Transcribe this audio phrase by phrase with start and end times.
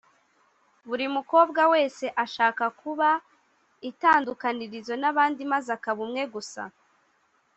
[0.87, 3.09] buri mukobwa wese ashaka kuba
[3.89, 6.63] itandukanirizo n’abandi maze akaba umwe gusa